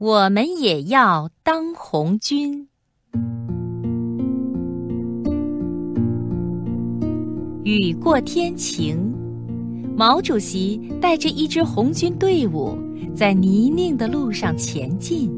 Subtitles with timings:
[0.00, 2.68] 我们也要当红军。
[7.64, 9.12] 雨过天晴，
[9.96, 12.78] 毛主席带着一支红军队伍
[13.12, 15.28] 在泥泞的路上前进。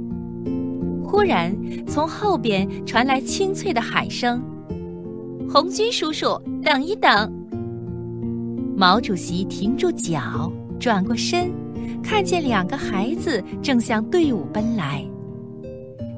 [1.02, 1.56] 忽然，
[1.86, 4.42] 从后边传来清脆的喊声
[5.48, 7.32] ：“红军叔叔，等一等！”
[8.76, 11.50] 毛主席停住脚，转过身。
[12.02, 15.04] 看见两个孩子正向队伍奔来，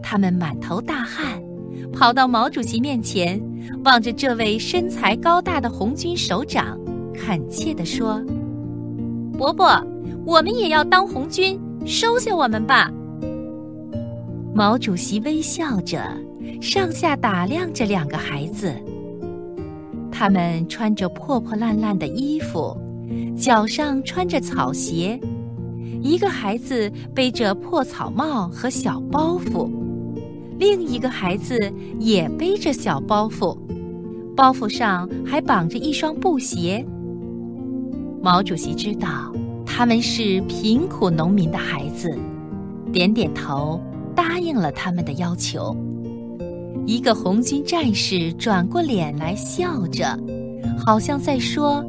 [0.03, 1.43] 他们满头大汗，
[1.93, 3.41] 跑到毛主席面前，
[3.85, 6.79] 望着这位身材高大的红军首长，
[7.15, 8.23] 恳切地说
[9.37, 9.85] ：“伯伯，
[10.25, 12.91] 我们也要当红军，收下我们吧。”
[14.55, 16.03] 毛主席微笑着，
[16.61, 18.73] 上下打量着两个孩子，
[20.11, 22.77] 他们穿着破破烂烂的衣服，
[23.37, 25.19] 脚上穿着草鞋。
[26.03, 29.71] 一个孩子背着破草帽和小包袱，
[30.59, 33.57] 另一个孩子也背着小包袱，
[34.37, 36.85] 包袱上还绑着一双布鞋。
[38.21, 39.33] 毛主席知道
[39.65, 42.13] 他们是贫苦农民的孩子，
[42.93, 43.81] 点点头
[44.15, 45.77] 答应了他们的要求。
[46.85, 50.19] 一个红军战士转过脸来笑着，
[50.85, 51.85] 好像在说：“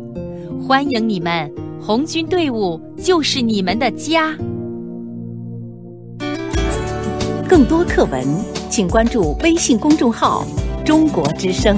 [0.61, 1.51] 欢迎你们。”
[1.85, 4.33] 红军队伍就是你们的家。
[7.45, 8.25] 更多课文，
[8.69, 10.45] 请关注微信公众号
[10.85, 11.77] “中国之声”。